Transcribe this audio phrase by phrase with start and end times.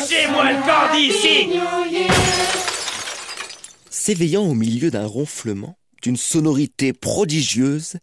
[0.00, 1.60] Dépêchez-moi le corps d'ici
[3.90, 7.96] S'éveillant au milieu d'un ronflement, d'une sonorité prodigieuse,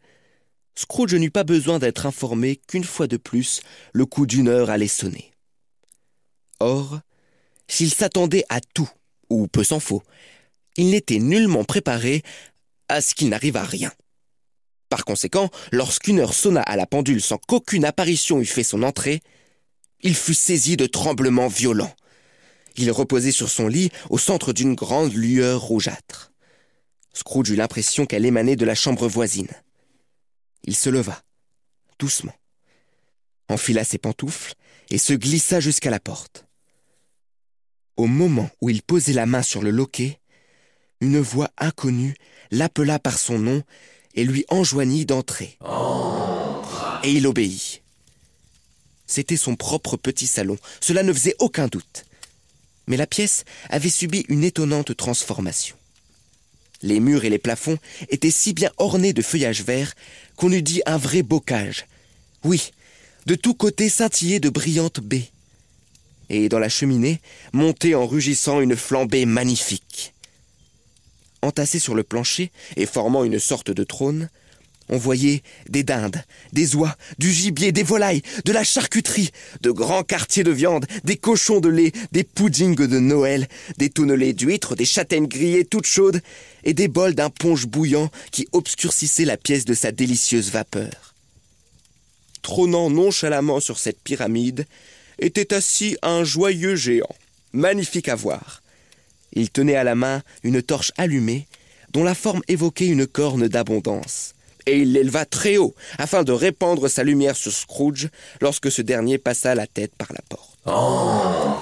[0.76, 3.62] Scrooge n'eut pas besoin d'être informé qu'une fois de plus,
[3.94, 5.32] le coup d'une heure allait sonner.
[6.60, 7.00] Or,
[7.68, 8.90] s'il s'attendait à tout,
[9.30, 10.04] ou peu s'en faut,
[10.76, 12.22] il n'était nullement préparé
[12.90, 13.92] à ce qu'il n'arrive à rien.
[14.90, 19.22] Par conséquent, lorsqu'une heure sonna à la pendule sans qu'aucune apparition eût fait son entrée,
[20.02, 21.94] il fut saisi de tremblements violents.
[22.76, 26.32] Il reposait sur son lit au centre d'une grande lueur rougeâtre.
[27.14, 29.50] Scrooge eut l'impression qu'elle émanait de la chambre voisine.
[30.64, 31.20] Il se leva,
[31.98, 32.36] doucement,
[33.50, 34.54] enfila ses pantoufles
[34.90, 36.46] et se glissa jusqu'à la porte.
[37.96, 40.20] Au moment où il posait la main sur le loquet,
[41.02, 42.16] une voix inconnue
[42.52, 43.64] l'appela par son nom
[44.14, 45.58] et lui enjoignit d'entrer.
[47.04, 47.84] Et il obéit.
[49.08, 52.06] C'était son propre petit salon, cela ne faisait aucun doute.
[52.88, 55.76] Mais la pièce avait subi une étonnante transformation.
[56.82, 57.78] Les murs et les plafonds
[58.10, 59.94] étaient si bien ornés de feuillage vert
[60.36, 61.88] qu'on eût dit un vrai bocage.
[62.44, 62.72] Oui,
[63.26, 65.30] de tous côtés scintillaient de brillantes baies.
[66.30, 67.20] Et dans la cheminée
[67.54, 70.14] montait en rugissant une flambée magnifique.
[71.42, 74.30] Entassés sur le plancher et formant une sorte de trône,
[74.90, 76.24] on voyait des dindes,
[76.54, 81.18] des oies, du gibier, des volailles, de la charcuterie, de grands quartiers de viande, des
[81.18, 86.22] cochons de lait, des puddings de Noël, des tonnelets d'huîtres, des châtaignes grillées toutes chaudes,
[86.64, 91.16] et des bols d'un punch bouillant qui obscurcissait la pièce de sa délicieuse vapeur.
[92.42, 94.66] Trônant nonchalamment sur cette pyramide,
[95.20, 97.16] était assis un joyeux géant,
[97.52, 98.62] magnifique à voir.
[99.34, 101.48] Il tenait à la main une torche allumée,
[101.92, 104.36] dont la forme évoquait une corne d'abondance
[104.68, 108.10] et il l'éleva très haut, afin de répandre sa lumière sur Scrooge
[108.42, 110.58] lorsque ce dernier passa la tête par la porte.
[110.66, 111.58] Entre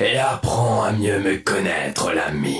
[0.00, 2.56] et apprends à mieux me connaître, l'ami.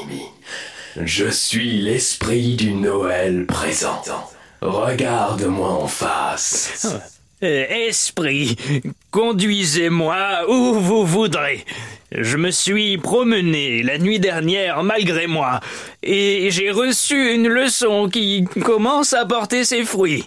[0.97, 4.03] Je suis l'esprit du Noël présent.
[4.61, 6.99] Regarde-moi en face.
[7.43, 8.57] Euh, Esprit,
[9.11, 11.65] conduisez-moi où vous voudrez.
[12.13, 15.61] Je me suis promené la nuit dernière malgré moi,
[16.03, 20.27] et j'ai reçu une leçon qui commence à porter ses fruits.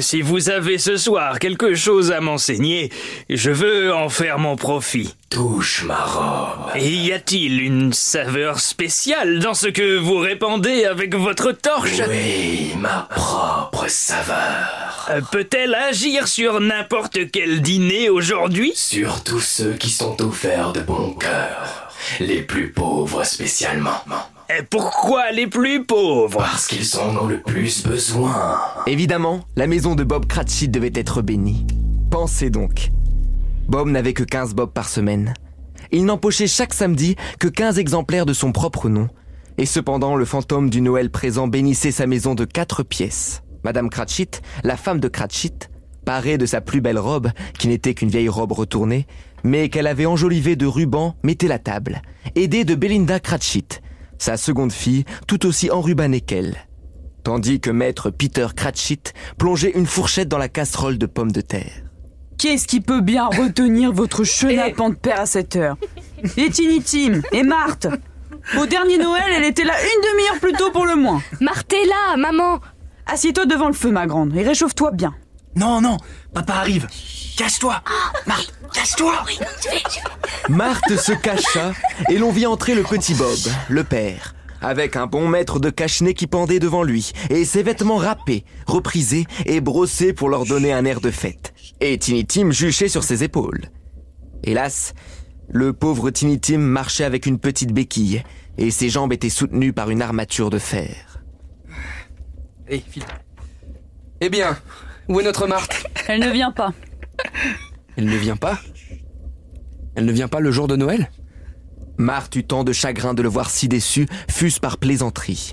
[0.00, 2.90] Si vous avez ce soir quelque chose à m'enseigner,
[3.30, 5.14] je veux en faire mon profit.
[5.30, 6.70] Touche ma robe.
[6.76, 12.00] Et y a-t-il une saveur spéciale dans ce que vous répandez avec votre torche?
[12.10, 15.06] Oui, ma propre saveur.
[15.10, 18.72] Euh, Peut-elle agir sur n'importe quel dîner aujourd'hui?
[18.76, 21.88] Surtout ceux qui sont offerts de bon cœur.
[22.20, 24.02] Les plus pauvres spécialement.
[24.58, 26.38] Et Pourquoi les plus pauvres?
[26.38, 28.58] Parce qu'ils en ont le plus besoin.
[28.88, 31.66] Évidemment, la maison de Bob Cratchit devait être bénie.
[32.10, 32.90] Pensez donc.
[33.68, 35.34] Bob n'avait que 15 bobs par semaine.
[35.92, 39.08] Il n'empochait chaque samedi que 15 exemplaires de son propre nom.
[39.56, 43.42] Et cependant, le fantôme du Noël présent bénissait sa maison de quatre pièces.
[43.62, 44.30] Madame Cratchit,
[44.64, 45.54] la femme de Cratchit,
[46.04, 49.06] parée de sa plus belle robe, qui n'était qu'une vieille robe retournée,
[49.44, 52.02] mais qu'elle avait enjolivée de rubans, mettait la table,
[52.34, 53.66] aidée de Belinda Cratchit,
[54.20, 56.54] sa seconde fille, tout aussi enrubanée qu'elle.
[57.24, 59.00] Tandis que maître Peter Cratchit
[59.36, 61.72] plongeait une fourchette dans la casserole de pommes de terre.
[62.38, 65.76] Qu'est-ce qui peut bien retenir votre chenapan de père à cette heure?
[66.36, 67.88] Et Tiny Tim Et Marthe?
[68.58, 71.20] Au dernier Noël, elle était là une demi-heure plus tôt pour le moins.
[71.40, 72.60] Marthe est là, maman
[73.06, 75.14] Assieds-toi devant le feu, ma grande, et réchauffe-toi bien.
[75.56, 75.96] Non, non,
[76.32, 76.86] papa arrive.
[77.36, 77.82] Cache-toi.
[78.26, 79.24] Marthe, cache-toi.
[80.48, 81.72] Marthe se cacha
[82.08, 83.38] et l'on vit entrer le petit Bob,
[83.68, 87.96] le père, avec un bon mètre de cache-nez qui pendait devant lui et ses vêtements
[87.96, 91.52] râpés, reprisés et brossés pour leur donner un air de fête.
[91.80, 93.70] Et Tiny Tim juchait sur ses épaules.
[94.44, 94.94] Hélas,
[95.48, 98.22] le pauvre Tiny Tim marchait avec une petite béquille
[98.56, 101.22] et ses jambes étaient soutenues par une armature de fer.
[102.68, 103.04] Allez, file.
[104.20, 104.56] Eh bien,
[105.10, 105.86] où est notre Marthe?
[106.06, 106.72] Elle ne vient pas.
[107.96, 108.58] Elle ne vient pas?
[109.96, 111.10] Elle ne vient pas le jour de Noël?
[111.98, 115.52] Marthe eut tant de chagrin de le voir si déçu, fût-ce par plaisanterie.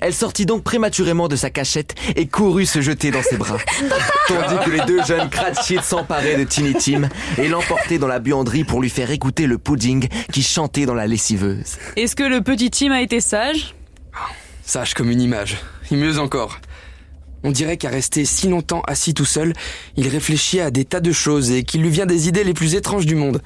[0.00, 3.58] Elle sortit donc prématurément de sa cachette et courut se jeter dans ses bras.
[4.28, 7.08] Tandis que les deux jeunes Cratchit s'emparaient de Tiny Tim
[7.38, 11.06] et l'emportaient dans la buanderie pour lui faire écouter le pudding qui chantait dans la
[11.06, 11.78] lessiveuse.
[11.96, 13.74] Est-ce que le petit Tim a été sage?
[14.64, 15.58] Sage comme une image.
[15.92, 16.58] Et mieux encore.
[17.44, 19.52] On dirait qu'à rester si longtemps assis tout seul,
[19.96, 22.74] il réfléchit à des tas de choses et qu'il lui vient des idées les plus
[22.74, 23.40] étranges du monde.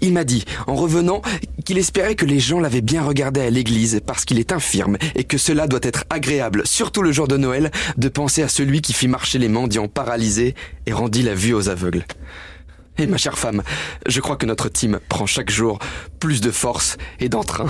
[0.00, 1.22] Il m'a dit, en revenant,
[1.64, 5.24] qu'il espérait que les gens l'avaient bien regardé à l'église parce qu'il est infirme et
[5.24, 8.92] que cela doit être agréable, surtout le jour de Noël, de penser à celui qui
[8.92, 10.54] fit marcher les mendiants paralysés
[10.86, 12.04] et rendit la vue aux aveugles.
[12.98, 13.62] Et ma chère femme,
[14.06, 15.78] je crois que notre team prend chaque jour
[16.18, 17.66] plus de force et d'entrain.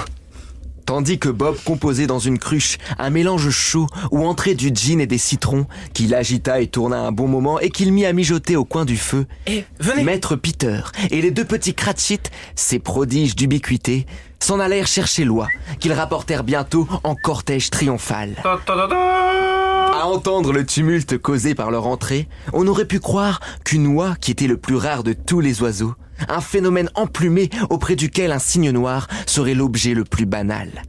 [0.87, 5.09] Tandis que Bob composait dans une cruche un mélange chaud où entrait du gin et
[5.09, 8.65] des citrons, qu'il agita et tourna un bon moment et qu'il mit à mijoter au
[8.65, 10.81] coin du feu, Eh, venez Maître Peter
[11.11, 12.21] et les deux petits Cratchit,
[12.55, 14.07] ces prodiges d'ubiquité,
[14.39, 15.49] s'en allèrent chercher l'oie,
[15.81, 18.37] qu'ils rapportèrent bientôt en cortège triomphal.
[18.45, 24.31] À entendre le tumulte causé par leur entrée, on aurait pu croire qu'une oie, qui
[24.31, 25.95] était le plus rare de tous les oiseaux,
[26.29, 30.83] un phénomène emplumé auprès duquel un cygne noir serait l'objet le plus banal.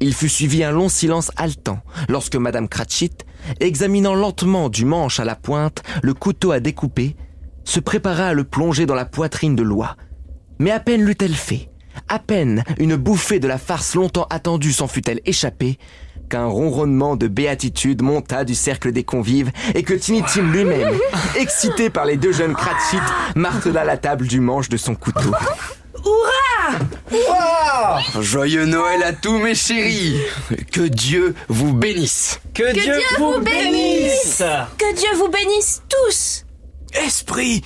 [0.00, 3.12] Il fut suivi un long silence haletant lorsque Madame Cratchit,
[3.60, 7.16] examinant lentement du manche à la pointe le couteau à découper,
[7.64, 9.96] se prépara à le plonger dans la poitrine de l'oie.
[10.58, 11.70] Mais à peine l'eut-elle fait,
[12.08, 15.78] à peine une bouffée de la farce longtemps attendue s'en fut-elle échappée,
[16.28, 20.94] qu'un ronronnement de béatitude monta du cercle des convives et que Tiny Tim lui-même,
[21.36, 22.98] excité par les deux jeunes Cratchit,
[23.34, 25.32] martela la table du manche de son couteau.
[28.20, 30.20] Joyeux Noël à tous mes chéris!
[30.72, 32.40] Que Dieu vous bénisse!
[32.54, 34.42] Que, Dieu, vous bénisse!
[34.76, 36.44] Que Dieu vous bénisse tous!
[36.92, 37.62] Esprit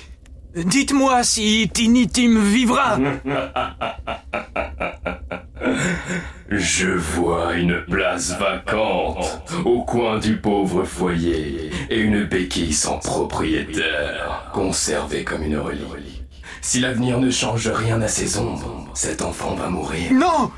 [0.55, 2.99] Dites-moi si Tiny Tim vivra
[6.54, 14.50] Je vois une place vacante au coin du pauvre foyer et une béquille sans propriétaire,
[14.52, 16.22] conservée comme une relique.
[16.60, 20.12] Si l'avenir ne change rien à ses ombres, cet enfant va mourir.
[20.12, 20.50] Non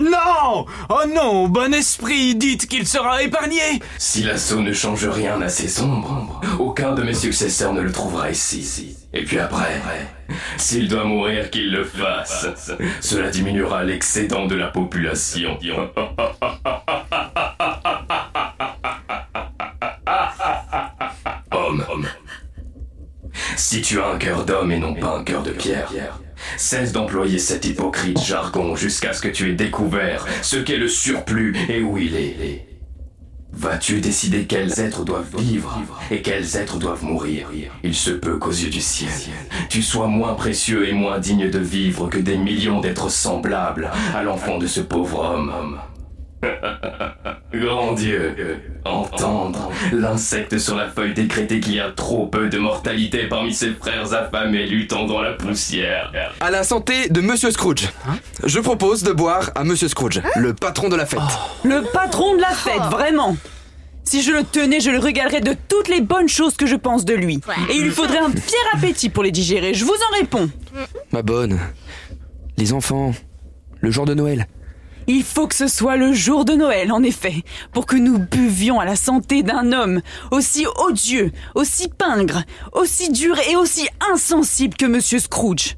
[0.00, 3.60] Non Oh non, bon esprit, dites qu'il sera épargné
[3.98, 8.30] Si l'assaut ne change rien à ses ombres, aucun de mes successeurs ne le trouvera
[8.30, 8.96] ici.
[9.14, 9.80] Et puis après,
[10.56, 12.48] s'il doit mourir, qu'il le fasse.
[13.00, 15.56] Cela diminuera l'excédent de la population.
[21.52, 22.08] Homme.
[23.56, 25.92] Si tu as un cœur d'homme et non pas un cœur de pierre,
[26.56, 31.56] cesse d'employer cet hypocrite jargon jusqu'à ce que tu aies découvert ce qu'est le surplus
[31.68, 32.73] et où il est.
[33.56, 35.80] Vas-tu décider quels êtres doivent vivre
[36.10, 37.48] et quels êtres doivent mourir?
[37.82, 39.10] Il se peut qu'aux yeux du ciel,
[39.68, 44.22] tu sois moins précieux et moins digne de vivre que des millions d'êtres semblables à
[44.22, 45.78] l'enfant de ce pauvre homme.
[47.54, 48.34] Grand Dieu,
[48.84, 53.70] entendre l'insecte sur la feuille décréter qu'il y a trop peu de mortalité parmi ses
[53.72, 56.12] frères affamés luttant dans la poussière.
[56.40, 57.88] À la santé de Monsieur Scrooge
[58.44, 61.20] Je propose de boire à Monsieur Scrooge, le patron de la fête.
[61.64, 63.36] Le patron de la fête, vraiment
[64.04, 67.04] Si je le tenais, je le régalerais de toutes les bonnes choses que je pense
[67.04, 67.40] de lui.
[67.70, 70.50] Et il lui faudrait un fier appétit pour les digérer, je vous en réponds.
[71.12, 71.58] Ma bonne,
[72.58, 73.14] les enfants,
[73.80, 74.46] le jour de Noël.
[75.06, 77.42] Il faut que ce soit le jour de Noël, en effet,
[77.72, 82.42] pour que nous buvions à la santé d'un homme aussi odieux, aussi pingre,
[82.72, 85.76] aussi dur et aussi insensible que Monsieur Scrooge.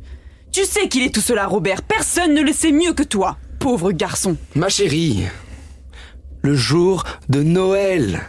[0.52, 1.82] Tu sais qu'il est tout cela, Robert.
[1.82, 4.37] Personne ne le sait mieux que toi, pauvre garçon.
[4.55, 5.25] Ma chérie,
[6.43, 8.20] le jour de Noël.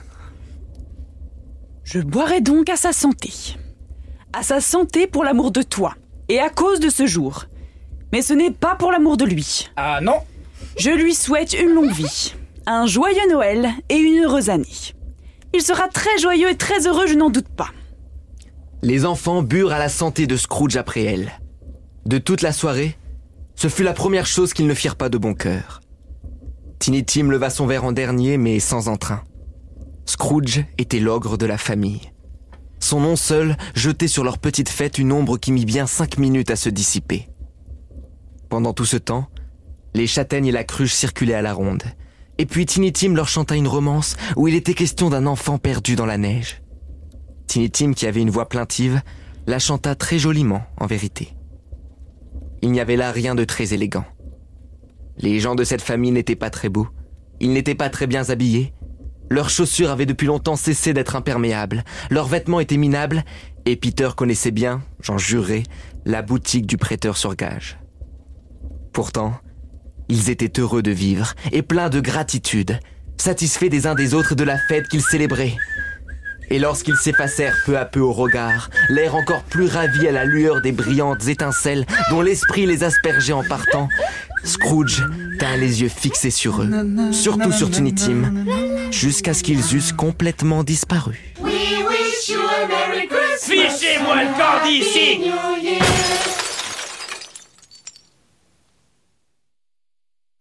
[1.84, 3.32] Je boirai donc à sa santé.
[4.34, 5.96] À sa santé pour l'amour de toi,
[6.28, 7.46] et à cause de ce jour.
[8.12, 9.70] Mais ce n'est pas pour l'amour de lui.
[9.78, 10.18] Ah non
[10.78, 12.34] Je lui souhaite une longue vie,
[12.66, 14.94] un joyeux Noël et une heureuse année.
[15.54, 17.70] Il sera très joyeux et très heureux, je n'en doute pas.
[18.82, 21.32] Les enfants burent à la santé de Scrooge après elle.
[22.06, 22.98] De toute la soirée,
[23.56, 25.82] ce fut la première chose qu'ils ne firent pas de bon cœur.
[26.80, 29.24] Tiny Tim leva son verre en dernier, mais sans entrain.
[30.06, 32.12] Scrooge était l'ogre de la famille.
[32.80, 36.52] Son nom seul jetait sur leur petite fête une ombre qui mit bien cinq minutes
[36.52, 37.28] à se dissiper.
[38.48, 39.28] Pendant tout ce temps,
[39.98, 41.84] les châtaignes et la cruche circulaient à la ronde.
[42.38, 45.96] Et puis Tiny Tim leur chanta une romance où il était question d'un enfant perdu
[45.96, 46.62] dans la neige.
[47.48, 49.02] Tiny Tim, qui avait une voix plaintive,
[49.48, 51.34] la chanta très joliment, en vérité.
[52.62, 54.06] Il n'y avait là rien de très élégant.
[55.18, 56.88] Les gens de cette famille n'étaient pas très beaux,
[57.40, 58.74] ils n'étaient pas très bien habillés,
[59.30, 63.24] leurs chaussures avaient depuis longtemps cessé d'être imperméables, leurs vêtements étaient minables,
[63.66, 65.64] et Peter connaissait bien, j'en jurerai,
[66.06, 67.80] la boutique du prêteur sur gage.
[68.94, 69.34] Pourtant,
[70.10, 72.80] ils étaient heureux de vivre et pleins de gratitude,
[73.18, 75.56] satisfaits des uns des autres de la fête qu'ils célébraient.
[76.50, 80.62] Et lorsqu'ils s'effacèrent peu à peu au regard, l'air encore plus ravi à la lueur
[80.62, 83.90] des brillantes étincelles dont l'esprit les aspergeait en partant,
[84.44, 85.04] Scrooge
[85.40, 86.72] tint les yeux fixés sur eux,
[87.12, 88.46] surtout sur Tiny Tim,
[88.92, 91.34] jusqu'à ce qu'ils eussent complètement disparu.
[93.40, 95.20] Fichez-moi le corps d'ici